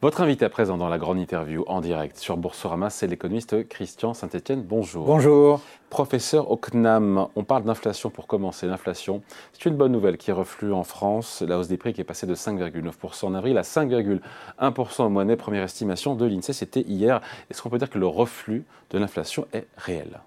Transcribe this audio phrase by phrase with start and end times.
[0.00, 4.14] Votre invité à présent dans la grande interview en direct sur Boursorama, c'est l'économiste Christian
[4.14, 4.62] Saint-Etienne.
[4.62, 5.04] Bonjour.
[5.04, 5.60] Bonjour.
[5.90, 8.68] Professeur au CNAM, on parle d'inflation pour commencer.
[8.68, 9.22] L'inflation,
[9.52, 11.42] c'est une bonne nouvelle qui reflue en France.
[11.44, 15.24] La hausse des prix qui est passée de 5,9% en avril à 5,1% au mois
[15.24, 15.36] de mai.
[15.36, 17.20] Première estimation de l'INSEE, c'était hier.
[17.50, 20.20] Est-ce qu'on peut dire que le reflux de l'inflation est réel?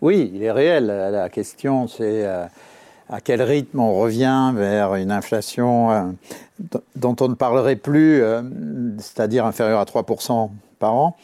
[0.00, 0.86] Oui, il est réel.
[0.86, 2.46] La question, c'est euh,
[3.08, 6.02] à quel rythme on revient vers une inflation euh,
[6.96, 8.42] dont on ne parlerait plus, euh,
[8.98, 11.16] c'est-à-dire inférieure à 3% par an.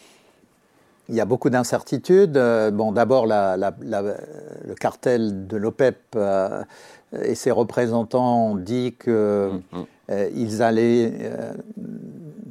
[1.09, 2.37] Il y a beaucoup d'incertitudes.
[2.37, 6.17] Euh, bon, d'abord, le cartel de l'OPEP
[7.21, 9.63] et ses représentants ont dit qu'ils mm,
[10.13, 10.63] mm.
[10.63, 11.13] allaient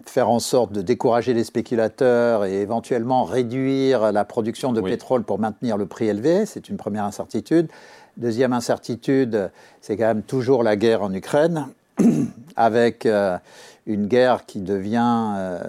[0.05, 5.39] faire en sorte de décourager les spéculateurs et éventuellement réduire la production de pétrole pour
[5.39, 6.45] maintenir le prix élevé.
[6.45, 7.70] C'est une première incertitude.
[8.17, 11.67] Deuxième incertitude, c'est quand même toujours la guerre en Ukraine,
[12.55, 13.37] avec euh,
[13.85, 15.59] une guerre qui devient euh,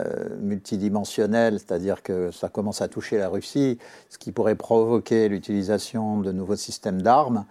[0.40, 3.78] multidimensionnelle, c'est-à-dire que ça commence à toucher la Russie,
[4.10, 7.44] ce qui pourrait provoquer l'utilisation de nouveaux systèmes d'armes.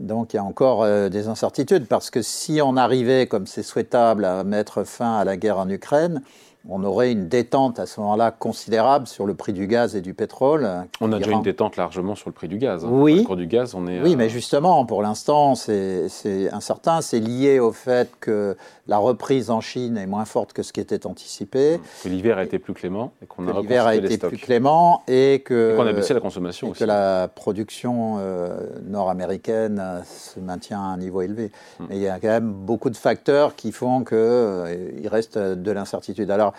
[0.00, 3.62] Donc il y a encore euh, des incertitudes, parce que si on arrivait, comme c'est
[3.62, 6.22] souhaitable, à mettre fin à la guerre en Ukraine,
[6.68, 10.14] on aurait une détente à ce moment-là considérable sur le prix du gaz et du
[10.14, 10.68] pétrole.
[11.00, 12.84] On a déjà une détente largement sur le prix du gaz.
[12.84, 12.88] Hein.
[12.90, 13.18] Oui.
[13.20, 14.00] Le cours du gaz, on est.
[14.00, 16.08] Oui, mais justement, pour l'instant, c'est
[16.52, 17.00] incertain.
[17.00, 20.80] C'est lié au fait que la reprise en Chine est moins forte que ce qui
[20.80, 21.80] était anticipé.
[22.02, 25.42] Que l'hiver a été plus clément et qu'on a l'hiver a été plus clément et
[25.44, 25.76] que.
[25.76, 26.80] qu'on a baissé la consommation aussi.
[26.80, 31.50] Que la production euh, nord-américaine se maintient à un niveau élevé.
[31.78, 31.86] Hmm.
[31.88, 35.72] Mais il y a quand même beaucoup de facteurs qui font qu'il euh, reste de
[35.72, 36.30] l'incertitude.
[36.30, 36.51] Alors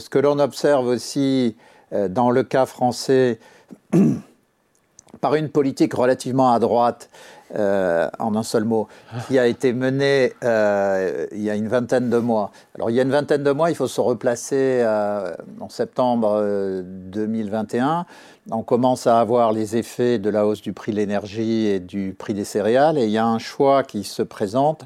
[0.00, 1.56] ce que l'on observe aussi
[1.92, 3.38] euh, dans le cas français,
[5.20, 7.08] par une politique relativement à droite,
[7.56, 8.88] euh, en un seul mot,
[9.28, 12.50] qui a été menée euh, il y a une vingtaine de mois?
[12.74, 14.84] Alors il y a une vingtaine de mois, il faut se replacer
[15.60, 18.06] en septembre 2021.
[18.50, 22.14] On commence à avoir les effets de la hausse du prix de l'énergie et du
[22.18, 24.84] prix des céréales, et il y a un choix qui se présente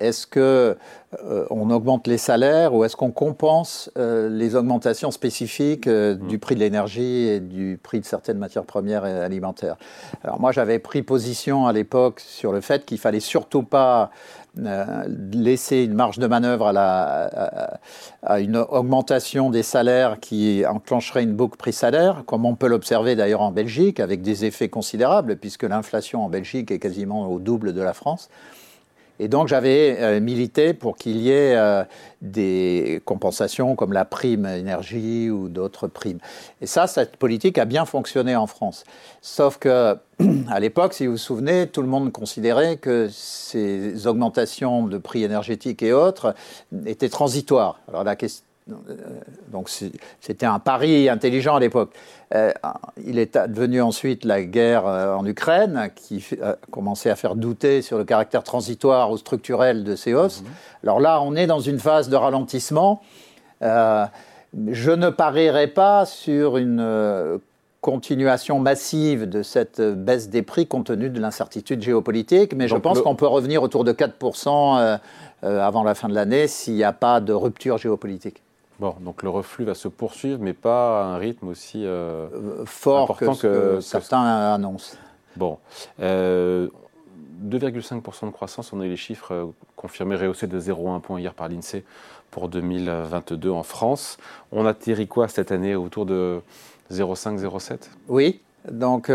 [0.00, 0.76] est-ce qu'on
[1.24, 6.26] euh, augmente les salaires ou est-ce qu'on compense euh, les augmentations spécifiques euh, mmh.
[6.26, 9.76] du prix de l'énergie et du prix de certaines matières premières et alimentaires?
[10.24, 14.10] Alors moi, j'avais pris position à l'époque sur le fait qu'il fallait surtout pas
[15.32, 17.70] laisser une marge de manœuvre à,
[18.24, 23.42] à, une augmentation des salaires qui enclencherait une boucle prix-salaire, comme on peut l'observer d'ailleurs
[23.42, 27.80] en Belgique, avec des effets considérables, puisque l'inflation en Belgique est quasiment au double de
[27.80, 28.28] la France.
[29.22, 31.84] Et donc j'avais euh, milité pour qu'il y ait euh,
[32.22, 36.18] des compensations comme la prime énergie ou d'autres primes.
[36.62, 38.84] Et ça, cette politique a bien fonctionné en France.
[39.20, 39.98] Sauf que
[40.48, 45.22] à l'époque, si vous vous souvenez, tout le monde considérait que ces augmentations de prix
[45.22, 46.34] énergétiques et autres
[46.86, 47.78] étaient transitoires.
[47.88, 48.49] Alors la question
[49.48, 49.68] donc
[50.20, 51.90] c'était un pari intelligent à l'époque.
[52.34, 52.52] Euh,
[53.04, 57.82] il est devenu ensuite la guerre euh, en Ukraine qui a commencé à faire douter
[57.82, 60.42] sur le caractère transitoire ou structurel de ces hausses.
[60.42, 60.48] Mhm.
[60.84, 63.02] Alors là, on est dans une phase de ralentissement.
[63.62, 67.40] je ne parierai pas sur une
[67.80, 73.00] continuation massive de cette baisse des prix compte tenu de l'incertitude géopolitique, mais je pense
[73.00, 74.98] qu'on peut revenir autour de 4%
[75.42, 78.42] avant la fin de l'année s'il n'y a pas de rupture géopolitique.
[78.80, 82.64] Bon, donc le reflux va se poursuivre, mais pas à un rythme aussi euh, euh,
[82.64, 84.96] fort que, que, certains annoncent.
[85.36, 85.58] Bon.
[85.98, 86.70] 2,5% euh,
[87.50, 91.84] de croissance, on a eu les chiffres confirmés, rehaussés de 0,1 point hier par l'INSEE
[92.30, 94.16] pour 2022 en France.
[94.50, 96.40] On atterrit quoi cette année autour de
[96.90, 98.40] 0,5, 0,7 Oui,
[98.70, 99.10] donc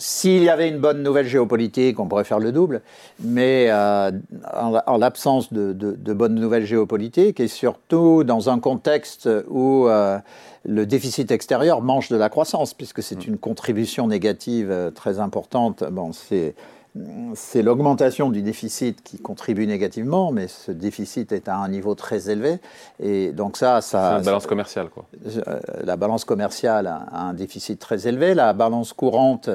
[0.00, 2.80] s'il y avait une bonne nouvelle géopolitique, on pourrait faire le double,
[3.22, 4.10] mais euh,
[4.50, 10.18] en, l'absence de, bonnes nouvelles géopolitiques, et surtout dans un contexte où euh,
[10.64, 13.32] le déficit extérieur mange de la croissance, puisque c'est mm.
[13.32, 16.54] une contribution négative euh, très importante, bon, c'est
[17.34, 22.30] c'est l'augmentation du déficit qui contribue négativement, mais ce déficit est à un niveau très
[22.30, 22.58] élevé.
[22.98, 24.10] Et donc ça, ça...
[24.10, 25.06] C'est la balance commerciale, quoi.
[25.24, 28.34] Euh, la balance commerciale a un déficit très élevé.
[28.34, 29.48] La balance courante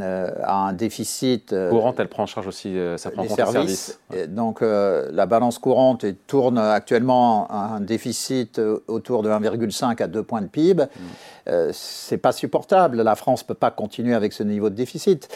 [0.00, 1.52] a un déficit...
[1.52, 4.00] Euh, courante, elle prend en charge aussi, ça prend en compte services.
[4.28, 10.42] donc la balance courante tourne actuellement à un déficit autour de 1,5 à 2 points
[10.42, 10.84] de PIB.
[10.84, 11.50] Mm.
[11.72, 13.02] c'est pas supportable.
[13.02, 15.28] La France peut pas continuer avec ce niveau de déficit.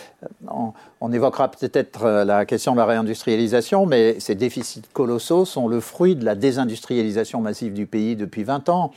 [0.49, 5.69] On, on évoquera peut-être euh, la question de la réindustrialisation, mais ces déficits colossaux sont
[5.69, 8.93] le fruit de la désindustrialisation massive du pays depuis 20 ans.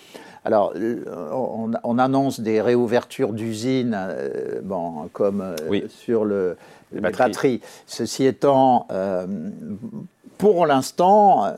[0.50, 1.04] Alors, euh,
[1.84, 5.56] on, annonce des réouvertures d'usines, euh, bon, comme
[5.90, 6.58] sur le,
[6.92, 7.62] les batteries.
[7.86, 8.88] Ceci étant,
[10.40, 11.52] pour l'instant, euh,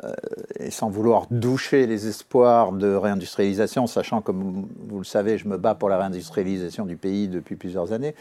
[0.60, 5.58] et sans vouloir doucher les espoirs de réindustrialisation, sachant que, vous le savez, je me
[5.58, 8.16] bats pour la réindustrialisation du pays depuis plusieurs années,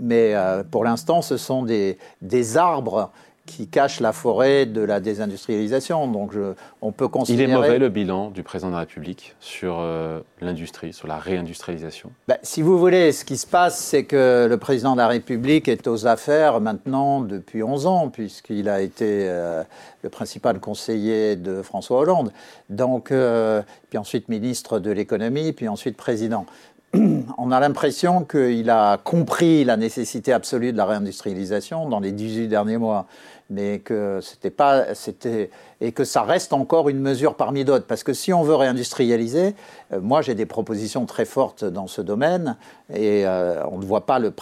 [0.00, 3.12] mais euh, pour l'instant, ce sont des, des arbres
[3.46, 6.06] qui cache la forêt de la désindustrialisation.
[6.06, 7.44] Donc je, on peut considérer...
[7.44, 11.18] Il est mauvais le bilan du président de la République sur euh, l'industrie, sur la
[11.18, 15.08] réindustrialisation ben, Si vous voulez, ce qui se passe, c'est que le président de la
[15.08, 19.64] République est aux affaires maintenant depuis 11 ans, puisqu'il a été euh,
[20.02, 22.32] le principal conseiller de François Hollande.
[22.70, 26.46] Donc, euh, puis ensuite ministre de l'économie, puis ensuite président
[27.38, 32.48] on a l'impression qu'il a compris la nécessité absolue de la réindustrialisation dans les 18
[32.48, 33.06] derniers mois
[33.52, 35.50] mais que c'était pas, c'était
[35.82, 37.86] et que ça reste encore une mesure parmi d'autres.
[37.86, 39.56] Parce que si on veut réindustrialiser,
[39.92, 42.56] euh, moi j'ai des propositions très fortes dans ce domaine
[42.94, 44.32] et euh, on ne voit pas le,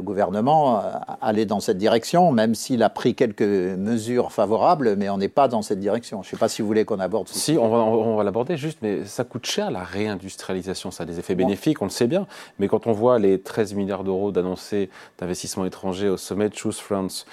[0.00, 0.82] gouvernement euh,
[1.20, 5.46] aller dans cette direction, même s'il a pris quelques mesures favorables, mais on n'est pas
[5.46, 6.22] dans cette direction.
[6.24, 7.28] Je ne sais pas si vous voulez qu'on aborde.
[7.28, 11.06] Si, on va, on va l'aborder juste, mais ça coûte cher la réindustrialisation, ça a
[11.06, 12.26] des effets bénéfiques, on le sait bien,
[12.58, 16.78] mais quand on voit les 13 milliards d'euros d'annoncés d'investissement étranger au sommet de Choose
[16.78, 17.24] France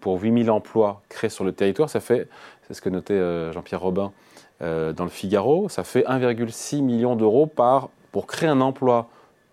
[0.00, 2.28] pour 8000 emplois créés sur le territoire, ça fait
[2.66, 4.12] c'est ce que notait euh, Jean-Pierre Robin
[4.62, 9.08] euh, dans le Figaro, ça fait 1,6 million d'euros par pour créer un emploi.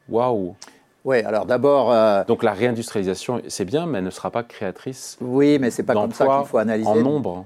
[0.09, 0.55] Waouh
[1.05, 1.91] oui, alors d'abord.
[1.91, 5.17] Euh, Donc la réindustrialisation, c'est bien, mais elle ne sera pas créatrice.
[5.21, 6.89] Oui, mais c'est pas comme ça qu'il faut analyser.
[6.89, 7.45] En nombre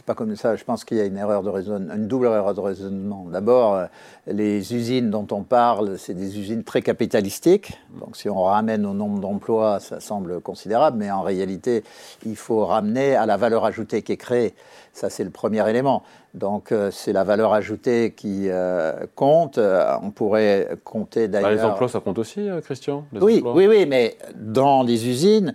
[0.00, 0.56] pas comme ça.
[0.56, 3.26] Je pense qu'il y a une une double erreur de raisonnement.
[3.30, 3.86] D'abord, euh,
[4.26, 7.78] les usines dont on parle, c'est des usines très capitalistiques.
[8.00, 11.84] Donc, si on ramène au nombre d'emplois, ça semble considérable, mais en réalité,
[12.24, 14.54] il faut ramener à la valeur ajoutée qui est créée.
[14.94, 16.02] Ça, c'est le premier élément.
[16.34, 19.58] Donc euh, c'est la valeur ajoutée qui euh, compte.
[19.58, 21.50] on pourrait compter bah, d'ailleurs.
[21.50, 25.54] les emplois, ça compte aussi, Christian Oui, oui, oui, mais dans les usines,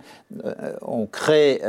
[0.82, 1.60] on crée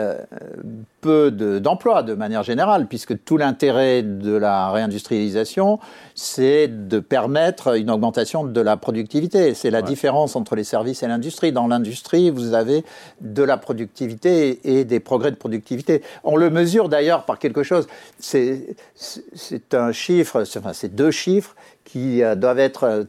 [1.00, 5.80] peu d'emplois de, manière générale, puisque tout l'intérêt de la réindustrialisation,
[6.16, 9.54] c'est de permettre une augmentation de la productivité.
[9.54, 11.52] C'est la différence entre les services et l'industrie.
[11.52, 12.84] Dans l'industrie, vous avez
[13.22, 16.02] de la productivité et des progrès de productivité.
[16.24, 17.88] On le mesure d'ailleurs par quelque chose.
[18.20, 18.76] C'est
[19.74, 23.08] un chiffre, enfin, c'est deux chiffres qui euh, doivent être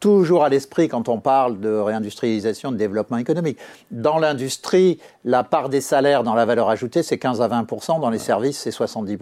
[0.00, 3.58] toujours à l'esprit quand on parle de réindustrialisation, de développement économique.
[3.90, 8.10] Dans l'industrie, la part des salaires dans la valeur ajoutée, c'est 15 à 20% dans
[8.10, 9.18] les services, c'est 70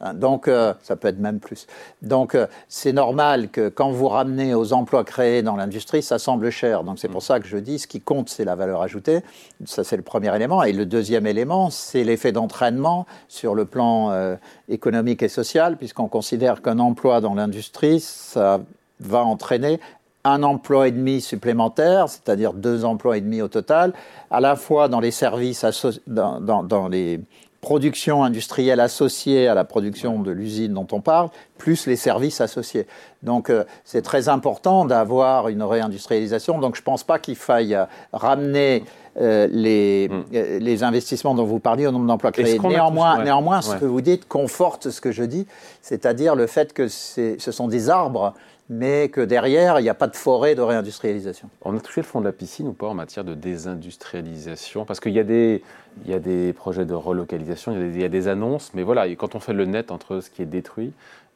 [0.00, 1.66] hein, Donc, euh, ça peut être même plus.
[2.02, 6.50] Donc, euh, c'est normal que quand vous ramenez aux emplois créés dans l'industrie, ça semble
[6.50, 6.84] cher.
[6.84, 9.20] Donc, c'est pour ça que je dis, ce qui compte, c'est la valeur ajoutée.
[9.64, 10.62] Ça, c'est le premier élément.
[10.62, 14.36] Et le deuxième élément, c'est l'effet d'entraînement sur le plan euh,
[14.68, 18.60] économique et social, puisqu'on considère qu'un emploi dans l'industrie, ça
[19.00, 19.80] va entraîner
[20.24, 23.92] un emploi et demi supplémentaire, c'est-à-dire deux emplois et demi au total,
[24.30, 25.64] à la fois dans les services,
[26.06, 27.20] dans, dans, les
[27.60, 32.86] productions industrielles associées à la production de l'usine dont on parle, plus les services associés.
[33.22, 36.58] Donc euh, c'est très important d'avoir une réindustrialisation.
[36.58, 37.78] Donc je ne pense pas qu'il faille
[38.12, 38.84] ramener
[39.18, 40.24] euh, les, mm.
[40.34, 42.58] euh, les, investissements dont vous parliez au nombre d'emplois créés.
[42.58, 45.46] Néanmoins, néanmoins ce que vous dites conforte ce que je dis,
[45.80, 48.34] c'est-à-dire le fait que ce sont des arbres
[48.70, 51.50] mais que derrière, il n'y a pas de forêt de réindustrialisation.
[51.62, 54.84] On a touché le fond de la piscine ou pas en matière de désindustrialisation?
[54.84, 59.06] Parce qu'il y, a des, projets de relocalisation, il y a des annonces, mais voilà,
[59.16, 60.92] quand on fait le net entre ce qui est détruit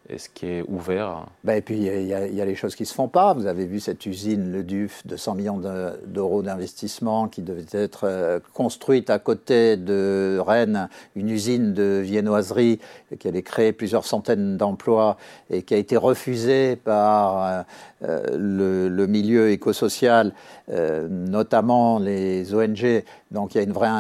[0.09, 2.87] est ce qui est ouvert ben, Et puis, il y, a, les choses qui ne
[2.87, 3.35] se font pas.
[3.35, 5.61] Vous avez vu cette usine, le DUF, de 100 millions
[6.07, 12.81] d'euros d'investissement qui devait être euh, construite à côté de Rennes, une usine de viennoiserie
[13.19, 15.17] qui allait créer plusieurs centaines d'emplois
[15.51, 17.63] et qui a été refusée par euh,
[18.05, 20.33] euh, le, milieu écosocial,
[20.69, 23.03] notamment les ONG.
[23.31, 23.91] Donc il y a une vraie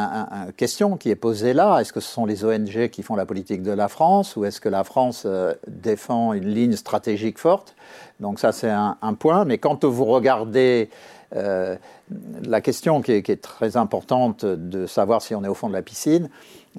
[0.56, 1.80] question qui est posée là.
[1.80, 4.60] Est-ce que ce sont les ONG qui font la politique de la France ou est-ce
[4.60, 5.26] que la France
[5.66, 7.74] défend une ligne stratégique forte?
[8.20, 9.44] Donc ça, c'est un, point.
[9.44, 10.88] Mais quand vous regardez
[11.36, 11.76] euh,
[12.42, 15.82] la question qui est, très importante de savoir si on est au fond de la
[15.82, 16.28] piscine,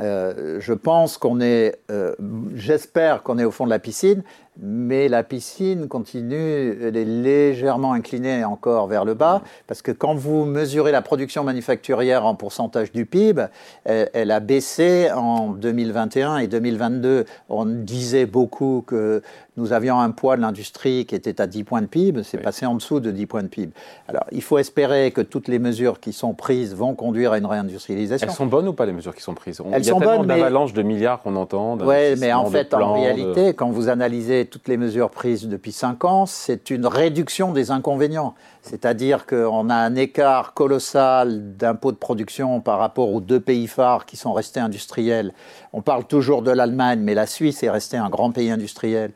[0.01, 2.15] euh, je pense qu'on est, euh,
[2.55, 4.23] j'espère qu'on est au fond de la piscine,
[4.61, 10.15] mais la piscine continue, elle est légèrement inclinée encore vers le bas, parce que quand
[10.15, 13.45] vous mesurez la production manufacturière en pourcentage du PIB,
[13.85, 17.25] elle, a baissé en 2021 et 2022.
[17.47, 19.21] On disait beaucoup que
[19.55, 22.65] nous avions un poids de l'industrie qui était à 10 points de PIB, c'est passé
[22.65, 23.71] en dessous de 10 points de PIB.
[24.07, 27.45] Alors il faut espérer que toutes les mesures qui sont prises vont conduire à une
[27.45, 28.27] réindustrialisation.
[28.27, 29.61] Elles sont bonnes ou pas les mesures qui sont prises?
[29.71, 30.23] Elles sont bonnes.
[30.23, 31.77] Il y a d'avalanches de milliards qu'on entend.
[31.79, 36.05] Oui, mais en fait, en réalité, quand vous analysez toutes les mesures prises depuis 5
[36.05, 38.35] ans, c'est une réduction des inconvénients.
[38.61, 44.05] C'est-à-dire qu'on a un écart colossal d'impôts de production par rapport aux deux pays phares
[44.05, 45.33] qui sont restés industriels.
[45.73, 49.11] On parle toujours de l'Allemagne, mais la Suisse est restée un grand pays industriel.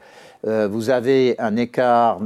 [0.45, 2.19] Euh, vous avez un écart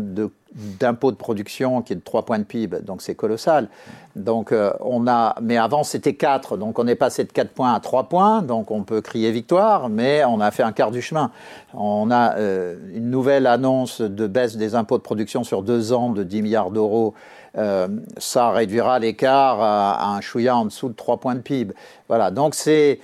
[0.54, 3.70] d'impôt de production qui est de 3 points de PIB, donc c'est colossal.
[4.16, 7.74] Donc euh, on a, mais avant c'était 4, donc on est passé de 4 points
[7.74, 11.02] à 3 points, donc on peut crier victoire, mais on a fait un quart du
[11.02, 11.32] chemin.
[11.76, 16.10] On a euh, une nouvelle annonce de baisse des impôts de production sur deux ans
[16.10, 17.14] de 10 milliards d'euros.
[18.18, 21.74] Ça réduira l'écart à, à, un chouïa en dessous de 3 points de PIB.
[22.08, 23.00] Voilà, donc c'est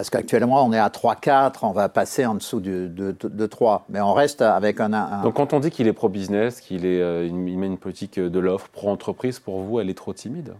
[0.00, 3.84] parce qu'actuellement, on est à 3-4, on va passer en dessous de, de, 3.
[3.90, 4.94] Mais on reste avec un.
[4.94, 5.22] un...
[5.22, 9.40] Donc, quand on dit qu'il est pro-business, qu'il euh, met une politique de l'offre pro-entreprise,
[9.40, 10.54] pour vous, elle est trop timide?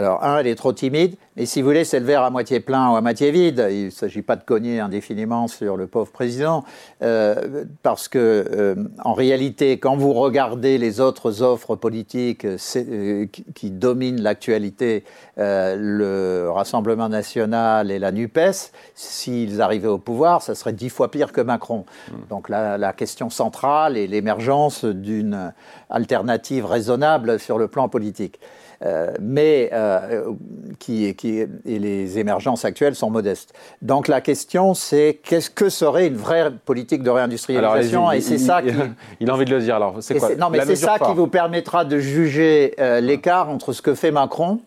[0.00, 2.60] Alors, un, elle est trop timide, mais si vous voulez, c'est le verre à moitié
[2.60, 3.66] plein ou à moitié vide.
[3.70, 6.64] Il ne s'agit pas de cogner indéfiniment sur le pauvre président,
[7.02, 13.70] euh, parce que, euh, en réalité, quand vous regardez les autres offres politiques euh, qui,
[13.70, 15.04] dominent l'actualité,
[15.36, 21.30] le Rassemblement national et la NUPES, s'ils arrivaient au pouvoir, ça serait dix fois pire
[21.30, 21.84] que Macron.
[22.08, 22.14] Hmm.
[22.30, 25.52] Donc, la, la question centrale est l'émergence d'une
[25.90, 28.40] alternative raisonnable sur le plan politique.
[28.82, 30.32] Euh, mais euh,
[30.78, 33.52] qui, qui, et les émergences actuelles sont modestes.
[33.82, 38.62] Donc la question, c'est qu'est-ce que serait une vraie politique de réindustrialisation Et c'est ça
[38.62, 38.70] qui...
[39.20, 41.26] Il a envie de le dire, alors c'est quoi Non, mais c'est ça qui vous
[41.26, 44.60] permettra de juger euh, l'écart entre ce que fait Macron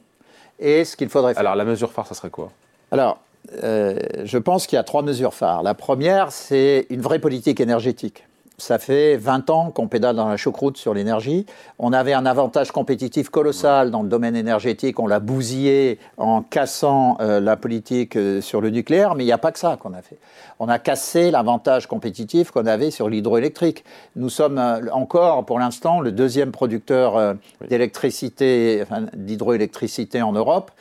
[0.60, 1.42] et ce qu'il faudrait faire.
[1.42, 2.52] Alors la mesure phare, ça serait quoi?
[2.92, 3.18] Alors,
[3.52, 5.64] je pense qu'il y a trois mesures phares.
[5.64, 8.26] La première, c'est une vraie politique énergétique
[8.58, 11.46] ça fait 20 ans qu'on pédale dans la choucroute sur l'énergie.
[11.80, 15.00] On avait un avantage compétitif colossal dans le domaine énergétique.
[15.00, 19.34] On l'a bousillé en cassant euh, la politique euh, sur le nucléaire, mais il n'y
[19.34, 20.18] a pas que ça qu'on a fait.
[20.60, 23.84] On a cassé l'avantage compétitif qu'on avait sur l'hydroélectrique.
[24.16, 27.36] Nous sommes euh, encore, pour l'instant, le deuxième producteur
[27.68, 30.72] d'électricité, enfin, d'hydroélectricité en Europe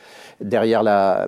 [0.43, 1.27] derrière la,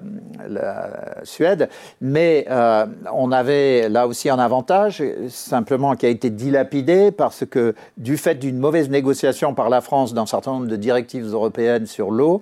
[1.24, 1.70] Suède.
[2.02, 7.74] Mais euh, on avait là aussi un avantage, simplement qui a été dilapidé parce que
[7.98, 12.12] du fait d'une mauvaise négociation par la France d'un certain nombre de directives européennes sur
[12.12, 12.42] l'eau,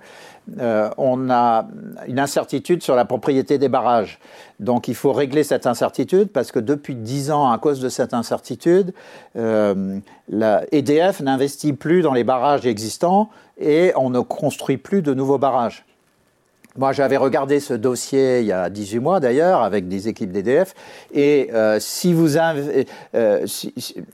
[0.59, 1.67] euh, on a
[2.07, 4.19] une incertitude sur la propriété des barrages.
[4.59, 8.13] Donc il faut régler cette incertitude parce que depuis dix ans, à cause de cette
[8.13, 8.93] incertitude,
[9.37, 9.99] euh,
[10.29, 15.37] la EDF n'investit plus dans les barrages existants et on ne construit plus de nouveaux
[15.37, 15.85] barrages.
[16.75, 20.73] Moi, j'avais regardé ce dossier il y a 18 mois d'ailleurs avec des équipes d'EDF.
[21.13, 23.45] Et euh, si vous avez, euh,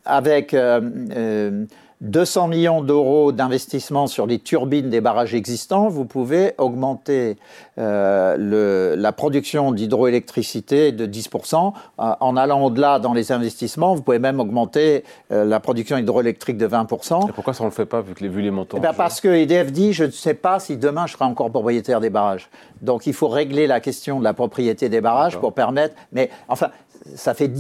[0.04, 1.66] avec euh,
[2.02, 7.36] 200 millions d'euros d'investissement sur les turbines des barrages existants, vous pouvez augmenter
[7.78, 11.74] euh, le, la production d'hydroélectricité de 10%.
[12.00, 15.04] Euh, en allant au-delà dans les investissements, vous pouvez même augmenter
[15.34, 17.30] euh, la production hydroélectrique de 20%.
[17.30, 18.94] Et pourquoi ça ne le fait pas vu, que les, vu les montants eh ben
[18.94, 22.10] Parce que EDF dit, je ne sais pas si demain je serai encore propriétaire des
[22.10, 22.50] barrages.
[22.82, 25.96] Donc il faut régler la question de la propriété des barrages pour permettre...
[26.14, 26.70] Mais enfin,
[27.16, 27.52] ça fait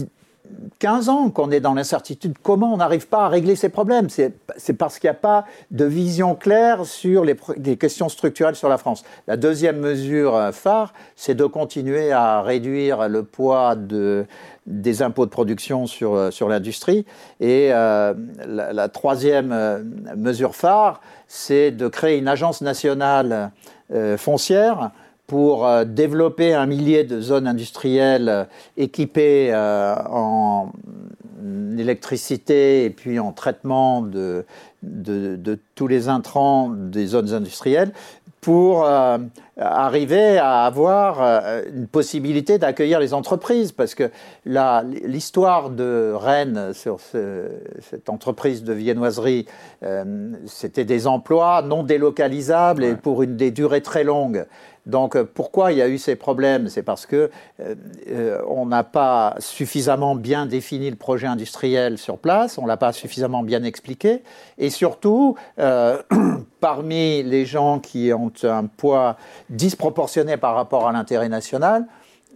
[0.79, 2.35] 15 ans qu'on est dans l'incertitude.
[2.41, 4.07] Comment on n'arrive pas à régler ces problèmes?
[4.09, 7.35] C'est parce qu'il n'y a pas de vision claire sur les,
[7.77, 9.03] questions structurelles sur la France.
[9.27, 14.25] La deuxième mesure euh, phare, c'est de continuer à réduire le poids de,
[14.65, 17.05] des impôts de production sur, euh, l'industrie.
[17.39, 18.13] Et euh,
[18.45, 19.53] la, troisième
[20.15, 23.51] mesure phare, c'est de créer une agence nationale
[24.17, 24.91] foncière
[25.29, 28.43] pour euh, développer un millier de zones industrielles euh,
[28.77, 30.71] équipées euh, en
[31.77, 34.43] électricité et puis en traitement de,
[34.81, 37.93] de, tous les intrants des zones industrielles
[38.41, 38.85] pour
[39.57, 41.21] arriver à avoir
[41.73, 43.71] une possibilité d'accueillir les entreprises.
[43.71, 44.11] Parce que
[44.45, 49.45] l'histoire de Rennes sur cette entreprise de viennoiserie,
[50.45, 54.45] c'était des emplois non délocalisables et pour une des durées très longues.
[54.89, 56.67] Donc euh, pourquoi il y a eu ces problèmes?
[56.67, 57.29] C'est parce que
[57.61, 57.75] euh,
[58.09, 62.91] euh, on n'a pas suffisamment bien défini le projet industriel sur place, on l'a pas
[62.91, 64.23] suffisamment bien expliqué,
[64.57, 65.35] et surtout
[66.59, 69.17] parmi les gens qui ont un poids
[69.49, 71.85] disproportionné par rapport à l'intérêt national,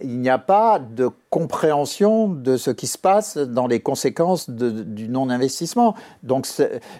[0.01, 5.07] il n'y a pas de compréhension de ce qui se passe dans les conséquences du
[5.07, 5.95] non-investissement.
[6.23, 6.47] Donc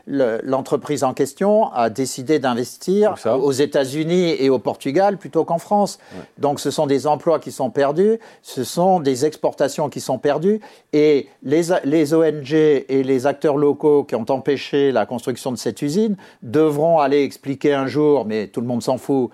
[0.08, 6.00] l'entreprise en question a décidé d'investir aux États-Unis et au Portugal plutôt qu'en France.
[6.38, 10.62] Donc ce sont des emplois qui sont perdus, ce sont des exportations qui sont perdues,
[10.94, 15.82] et les, les ONG et les acteurs locaux qui ont empêché la construction de cette
[15.82, 19.30] usine devront aller expliquer un jour, mais tout le monde s'en fout,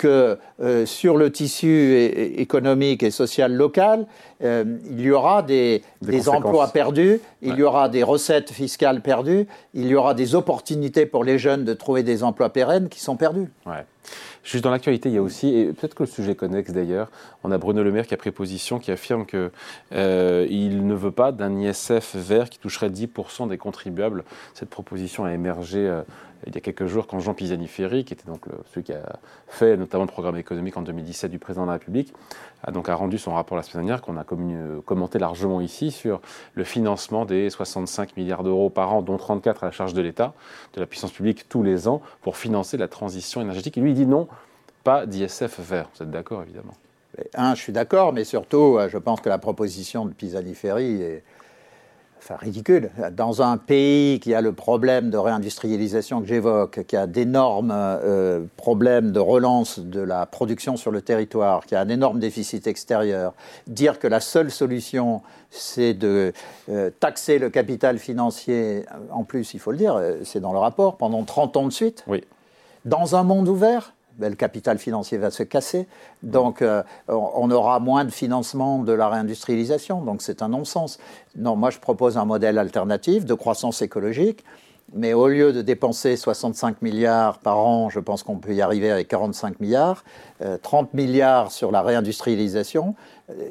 [0.00, 1.94] que euh, sur le tissu
[2.38, 4.06] économique et social local,
[4.42, 5.82] euh, il y aura des,
[6.26, 11.22] emplois perdus, il y aura des recettes fiscales perdues, il y aura des opportunités pour
[11.22, 13.52] les jeunes de trouver des emplois pérennes qui sont perdus.
[13.66, 13.84] Ouais.
[14.42, 17.10] Juste dans l'actualité, il y a aussi, et peut-être que le sujet connexe d'ailleurs,
[17.44, 19.50] on a Bruno Le Maire qui a pris position, qui affirme qu'il
[19.92, 24.24] euh, ne veut pas d'un ISF vert qui toucherait 10% des contribuables.
[24.54, 26.00] Cette proposition a émergé
[26.46, 29.18] il y a quelques jours quand Jean Pisani-Ferry, qui était donc celui qui a
[29.48, 32.12] fait notamment le programme économique en 2017 du président de la République,
[32.62, 34.24] a donc a rendu son rapport la semaine dernière qu'on a
[34.84, 36.20] commenté largement ici sur
[36.54, 40.34] le financement des 65 milliards d'euros par an, dont 34 à la charge de l'État,
[40.74, 43.78] de la puissance publique tous les ans, pour financer la transition énergétique.
[43.78, 44.28] Et lui, dit non,
[44.84, 45.88] pas d'ISF vert.
[45.94, 46.74] Vous êtes d'accord, évidemment?
[47.34, 51.24] Un, je suis d'accord, mais surtout, euh, je pense que la proposition de Pisani-Ferry est
[52.22, 52.90] enfin ridicule.
[53.12, 58.44] Dans un pays qui a le problème de réindustrialisation que j'évoque, qui a d'énormes euh,
[58.56, 63.34] problèmes de relance de la production sur le territoire, qui a un énorme déficit extérieur,
[63.66, 66.32] dire que la seule solution, c'est de
[66.68, 70.58] euh, taxer le capital financier, en plus, il faut le dire, euh, c'est dans le
[70.58, 72.22] rapport, pendant 30 ans de suite, oui.
[72.84, 73.94] dans un monde ouvert,
[74.28, 75.86] le capital financier va se casser.
[76.22, 80.02] Donc, euh, on aura moins de financement de la réindustrialisation.
[80.02, 80.98] Donc, c'est un non-sens.
[81.36, 84.44] Non, moi, je propose un modèle alternatif de croissance écologique.
[84.92, 88.90] Mais au lieu de dépenser 65 milliards par an, je pense qu'on peut y arriver
[88.90, 90.02] avec 45 milliards,
[90.62, 92.94] 30 euh, milliards sur la réindustrialisation,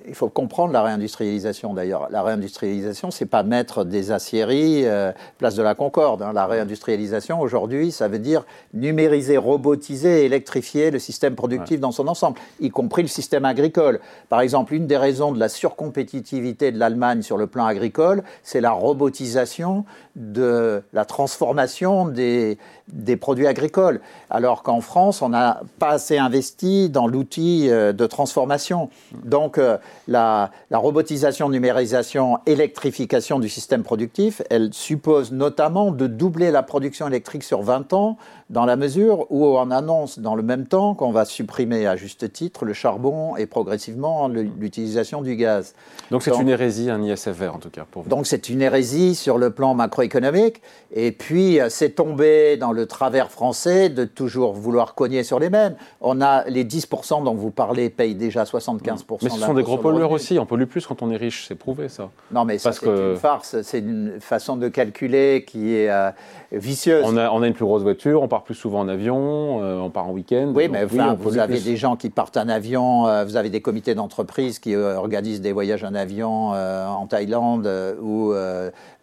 [0.08, 2.08] il faut comprendre la réindustrialisation d'ailleurs.
[2.12, 6.22] La réindustrialisation, c'est pas mettre des aciéries euh, place de la Concorde.
[6.22, 6.34] Hein.
[6.34, 12.40] La réindustrialisation aujourd'hui, ça veut dire numériser, robotiser, électrifier le système productif dans son ensemble,
[12.60, 14.00] y compris le système agricole.
[14.30, 18.62] Par exemple, une des raisons de la surcompétitivité de l'Allemagne sur le plan agricole, c'est
[18.62, 25.92] la robotisation de la transformation des, des produits agricoles, alors qu'en France, on n'a pas
[25.92, 28.90] assez investi dans l'outil euh, de transformation.
[29.26, 36.64] Donc, euh, la, robotisation, numérisation, électrification du système productif, elle suppose notamment de doubler la
[36.64, 38.18] production électrique sur 20 ans,
[38.50, 42.32] dans la mesure où on annonce dans le même temps qu'on va supprimer à juste
[42.32, 45.76] titre le charbon et progressivement l'utilisation du gaz.
[46.10, 48.10] Donc c'est une hérésie, un ISF vert en tout cas pour vous.
[48.10, 50.62] Donc c'est une hérésie sur le plan macroéconomique.
[50.92, 55.50] Et puis euh, c'est tombé dans le travers français de toujours vouloir cogner sur les
[55.52, 55.76] mêmes.
[56.02, 59.18] On a les 10% dont vous parlez payent déjà 75%.
[59.22, 60.38] Mais ce sont des gros pollueurs aussi.
[60.38, 62.10] On pollue plus quand on est riche, c'est prouvé ça.
[62.32, 63.62] Non mais c'est une farce.
[63.62, 66.12] C'est une façon de calculer qui est euh,
[66.52, 67.04] vicieuse.
[67.06, 69.80] On a, on a une plus grosse voiture, on part plus souvent en avion, euh,
[69.80, 70.52] on part en week-end.
[70.56, 73.96] Oui, mais vous avez des gens qui partent en avion, euh, vous avez des comités
[73.96, 77.70] d'entreprise qui organisent des voyages en avion en Thaïlande
[78.02, 78.34] ou,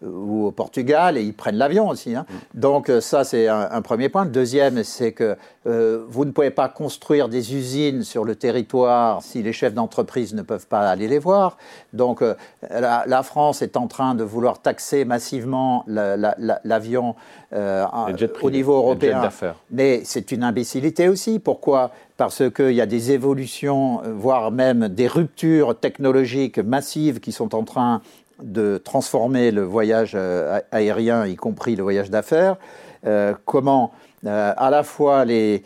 [0.05, 2.15] ou, au Portugal et ils prennent l'avion aussi.
[2.15, 2.25] Hein.
[2.29, 2.59] Mm.
[2.59, 4.25] Donc ça, c'est un, premier point.
[4.25, 7.56] Le deuxième, c'est que vous ne pouvez pas construire des usines
[8.03, 11.57] sur le territoire si les chefs d'entreprise ne peuvent pas aller les voir.
[11.93, 12.21] Donc
[12.69, 17.15] la, la, France est en train de vouloir taxer massivement l'avion
[17.53, 19.29] au niveau européen.
[19.71, 21.39] Mais c'est une imbécilité aussi.
[21.39, 21.91] Pourquoi?
[22.17, 27.53] Parce qu'il y a des évolutions, euh, voire même des ruptures technologiques massives qui sont
[27.53, 28.01] en train
[28.41, 32.57] de transformer le voyage euh, aérien, y compris le voyage d'affaires.
[33.05, 33.91] Euh, comment
[34.25, 35.63] à la fois les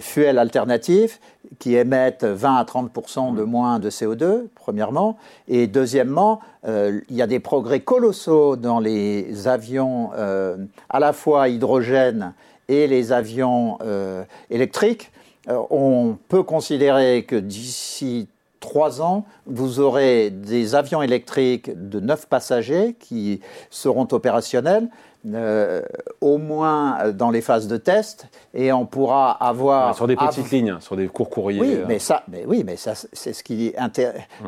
[0.00, 1.20] fuels alternatifs
[1.58, 7.26] qui émettent 20 à 30% de moins de CO2, premièrement, et deuxièmement, il y a
[7.26, 12.34] des progrès colossaux dans les avions à la fois hydrogène
[12.68, 15.12] et les avions euh, électriques,
[15.48, 18.28] euh, on peut considérer que d'ici
[18.60, 24.88] trois ans, vous aurez des avions électriques de neuf passagers qui seront opérationnels.
[25.34, 25.82] Euh,
[26.20, 30.76] au moins dans les phases de test, et on pourra avoir sur des petites lignes,
[30.80, 31.60] sur des courts courriers.
[31.60, 33.90] Oui, mais ça, mais oui, mais ça, c'est ce qui mm.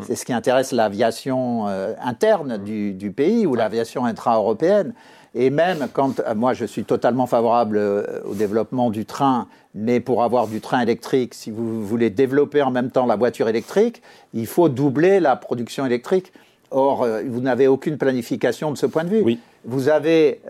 [0.03, 1.67] c'est ce qui intéresse l'aviation
[2.01, 4.95] interne du, du, pays ou l'aviation intra-européenne.
[5.35, 10.01] Et même quand, euh, moi je suis totalement favorable euh, au développement du train, mais
[10.01, 14.03] pour avoir du train électrique, si vous voulez développer en même temps la voiture électrique,
[14.33, 16.33] il faut doubler la production électrique.
[16.70, 19.22] Or, euh, vous n'avez aucune planification de ce point de vue.
[19.22, 19.38] Oui.
[19.64, 20.40] Vous avez,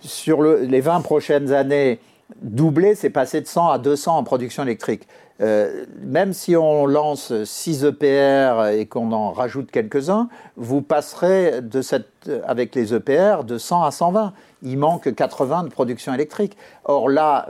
[0.00, 1.98] sur les 20 prochaines années,
[2.42, 5.08] doublé, c'est passé de 100 à 200 en production électrique.
[5.40, 11.82] Euh, même si on lance 6 EPR et qu'on en rajoute quelques-uns, vous passerez de
[11.82, 14.32] cette, avec les EPR de 100 à 120.
[14.62, 16.56] Il manque 80 de production électrique.
[16.84, 17.48] Or là,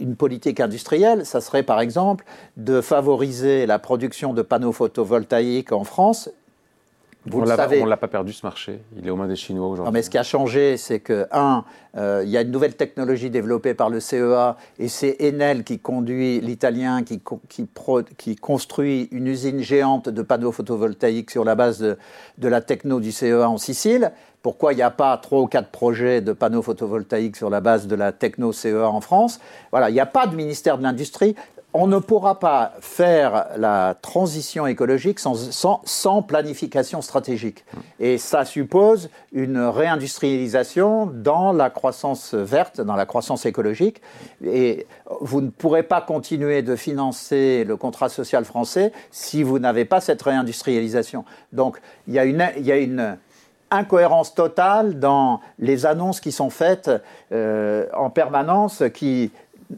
[0.00, 2.24] une politique industrielle, ça serait par exemple
[2.56, 6.30] de favoriser la production de panneaux photovoltaïques en France
[7.28, 9.86] Vous on ne l'a pas perdu ce marché, il est aux mains des Chinois aujourd'hui.
[9.86, 11.64] Non, mais ce qui a changé, c'est que, un,
[11.96, 15.80] euh, il y a une nouvelle technologie développée par le CEA et c'est Enel qui
[15.80, 17.66] conduit, l'italien, qui, qui,
[18.16, 21.98] qui, construit une usine géante de panneaux photovoltaïques sur la base de,
[22.38, 24.12] de la techno du CEA en Sicile.
[24.42, 27.88] Pourquoi il n'y a pas trois ou quatre projets de panneaux photovoltaïques sur la base
[27.88, 29.40] de la techno CEA en France?
[29.72, 31.34] Voilà, il n'y a pas de ministère de l'Industrie
[31.78, 37.66] on ne pourra pas faire la transition écologique sans, planification stratégique.
[38.00, 44.00] Et ça suppose une réindustrialisation dans la croissance verte, dans la croissance écologique.
[44.42, 44.86] Et
[45.20, 50.00] vous ne pourrez pas continuer de financer le contrat social français si vous n'avez pas
[50.00, 51.26] cette réindustrialisation.
[51.52, 53.18] Donc il y a une,
[53.68, 56.88] incohérence totale dans les annonces qui sont faites
[57.32, 59.32] euh, en permanence qui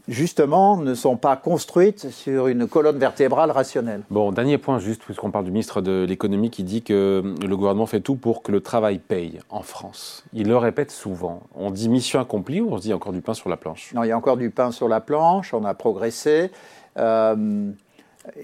[0.07, 4.03] justement, ne sont pas construites sur une colonne vertébrale rationnelle.
[4.11, 7.87] Bon, dernier point, juste, puisqu'on parle du ministre de l'économie qui dit que le gouvernement
[7.87, 10.25] fait tout pour que le travail paye en France.
[10.33, 11.43] Il le répète souvent.
[11.55, 13.93] On dit mission accomplie ou on se dit encore du pain sur la planche?
[13.95, 16.51] Non, il y a encore du pain sur la planche, on a progressé.
[16.99, 17.71] Euh,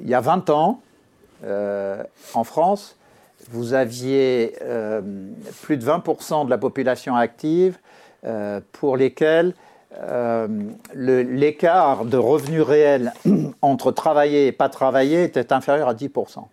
[0.00, 0.80] il y a 20 ans,
[1.44, 2.02] euh,
[2.32, 2.96] en France,
[3.50, 5.02] vous aviez euh,
[5.62, 7.78] plus de 20% de la population active
[8.72, 9.52] pour lesquels
[10.02, 10.48] euh,
[10.94, 13.12] l'écart de revenus réels
[13.62, 16.44] entre travailler et pas travailler était inférieur à 10%.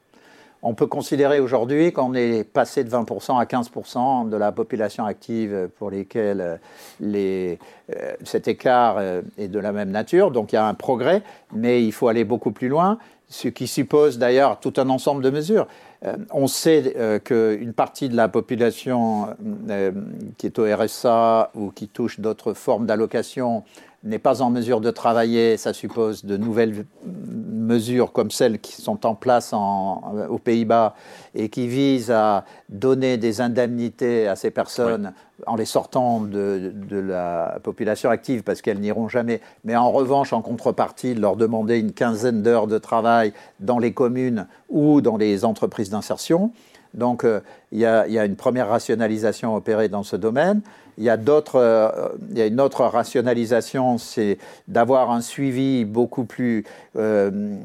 [0.64, 5.70] On peut considérer aujourd'hui qu'on est passé de 20% à 15% de la population active
[5.80, 6.60] pour lesquels
[7.00, 7.58] les,
[7.96, 10.30] euh, cet écart euh, est de la même nature.
[10.30, 13.66] Donc il y a un progrès, mais il faut aller beaucoup plus loin, ce qui
[13.66, 15.68] suppose d'ailleurs tout un ensemble de mesures.
[16.04, 19.36] Euh, on sait euh, qu'une partie de la population
[19.70, 19.92] euh,
[20.38, 23.64] qui est au RSA ou qui touche d'autres formes d'allocation
[24.04, 29.06] n'est pas en mesure de travailler, ça suppose de nouvelles mesures comme celles qui sont
[29.06, 30.96] en place aux Pays-Bas
[31.36, 35.14] et qui visent à donner des indemnités à ces personnes
[35.48, 40.42] en les sortant de, la population active parce qu'elles n'iront jamais, mais en revanche, en
[40.42, 45.46] contrepartie, de leur demander une quinzaine d'heures de travail dans les communes ou dans les
[45.46, 46.52] entreprises d'insertion.
[46.94, 47.40] Donc, euh,
[47.72, 50.62] il y, a une première rationalisation opérée dans ce domaine.
[50.98, 51.18] Il y a,
[51.56, 56.66] euh, y a une autre rationalisation, c'est d'avoir un suivi beaucoup plus
[56.98, 57.56] euh,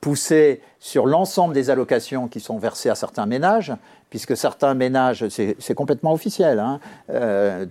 [0.00, 3.72] poussé sur l'ensemble des allocations qui sont versées à certains ménages,
[4.10, 6.78] puisque certains ménages, c'est, complètement officiel, hein,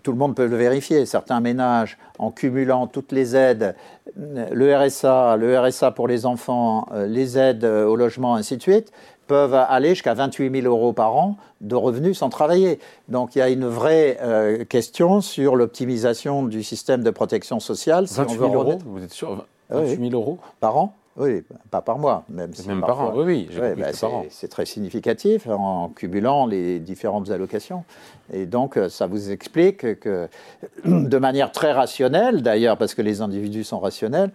[0.03, 3.75] tout le monde peut le vérifier, certains ménages, en cumulant toutes les aides,
[4.17, 8.91] le RSA, le RSA pour les enfants, les aides au logement, ainsi de suite,
[9.27, 12.79] peuvent aller jusqu'à 28 000 euros par an de revenus sans travailler.
[13.09, 18.05] Donc il y a une vraie euh, question sur l'optimisation du système de protection sociale.
[18.09, 20.93] 28 000 euros, vous êtes sûr 28 000 euros Par an?
[21.17, 23.73] Oui, pas par mois, même si Même par an, oui, oui.
[23.75, 23.87] Bah,
[24.29, 27.83] c'est très significatif en cumulant les différentes allocations.
[28.31, 30.29] Et donc, euh, ça vous explique que,
[30.85, 34.29] de manière très rationnelle, d'ailleurs, parce que les individus sont rationnels,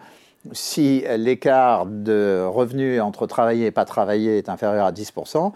[0.51, 5.53] si l'écart de revenus entre travailler et pas travailler est inférieur à 10%,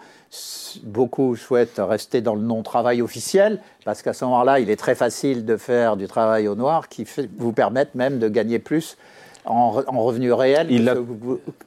[0.85, 5.44] beaucoup souhaitent rester dans le non-travail officiel, parce qu'à ce moment-là, il est très facile
[5.44, 8.96] de faire du travail au noir qui vous permettent même de gagner plus
[9.44, 10.68] en, revenus réels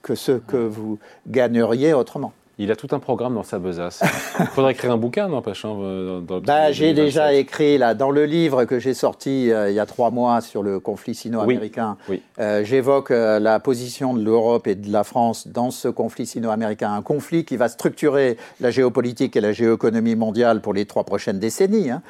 [0.02, 2.34] que ce que vous gagneriez autrement.
[2.62, 4.04] Il a tout un programme dans sa besace.
[4.38, 5.64] Il faudrait écrire un bouquin, n'empêche.
[5.64, 9.80] Hein, bah, j'ai déjà écrit, là, dans le livre que j'ai sorti euh, il y
[9.80, 11.96] a trois mois sur le conflit sino-américain,
[12.38, 16.94] euh, j'évoque euh, la position de l'Europe et de la France dans ce conflit sino-américain.
[16.94, 21.40] Un conflit qui va structurer la géopolitique et la géoéconomie mondiale pour les trois prochaines
[21.40, 21.92] décennies.
[21.92, 22.02] Hein.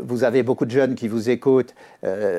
[0.00, 1.74] vous avez beaucoup de jeunes qui vous écoutent.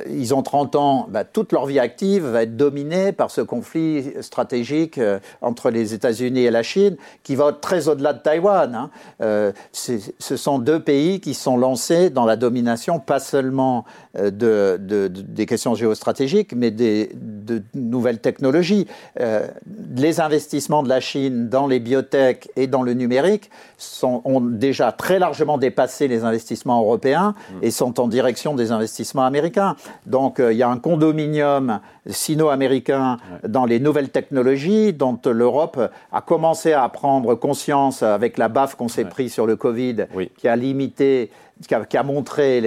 [0.10, 1.08] ils ont 30 ans.
[1.10, 5.00] Bah, toute leur vie active va être dominée par ce conflit stratégique
[5.42, 6.93] entre les États-Unis et la Chine
[7.24, 8.76] qui va très au-delà de Taïwan.
[8.76, 8.90] Hein.
[9.22, 13.86] Euh, ce sont deux pays qui sont lancés dans la domination, pas seulement
[14.18, 18.88] euh, de, des questions géostratégiques, mais des, de nouvelles technologies.
[19.20, 19.48] Euh,
[19.96, 24.92] les investissements de la Chine dans les biotech et dans le numérique sont, ont déjà
[24.92, 29.76] très largement dépassé les investissements européens et sont en direction des investissements américains.
[30.06, 35.80] Donc il y a un condominium sino-américain dans les nouvelles technologies dont l'Europe
[36.12, 40.06] a commencé à prendre conscience avec la baffe qu'on s'est pris sur le Covid,
[40.38, 41.32] qui a limité
[41.68, 42.62] qui a, montré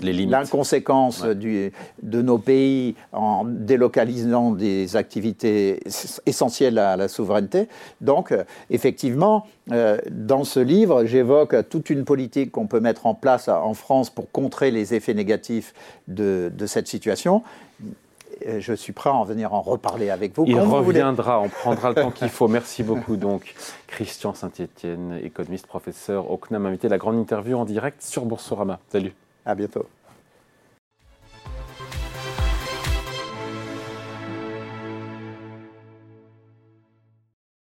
[0.00, 5.80] l'inconséquence de nos pays en délocalisant des activités
[6.26, 7.68] essentielles à la souveraineté.
[8.00, 13.14] Donc, euh, effectivement, euh, dans ce livre, j'évoque toute une politique qu'on peut mettre en
[13.14, 15.74] place en France pour contrer les effets négatifs
[16.08, 17.42] de, de cette situation
[18.60, 20.44] je suis prêt à en venir en reparler avec vous.
[20.46, 22.48] Il reviendra, on prendra le temps qu'il faut.
[22.48, 23.54] Merci beaucoup donc
[23.86, 28.78] Christian Saint-Etienne, économiste, professeur au CNAM, invité la grande interview en direct sur Boursorama.
[28.90, 29.12] Salut.
[29.44, 29.86] À bientôt.